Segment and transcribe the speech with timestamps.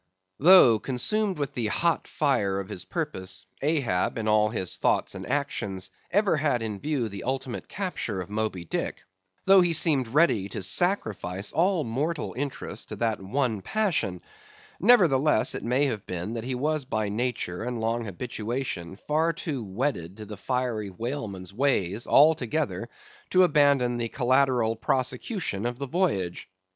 [0.39, 5.27] Though, consumed with the hot fire of his purpose, Ahab in all his thoughts and
[5.27, 9.03] actions ever had in view the ultimate capture of Moby Dick;
[9.45, 14.21] though he seemed ready to sacrifice all mortal interests to that one passion;
[14.79, 19.63] nevertheless it may have been that he was by nature and long habituation far too
[19.63, 22.89] wedded to a fiery whaleman's ways, altogether
[23.29, 26.49] to abandon the collateral prosecution of the voyage.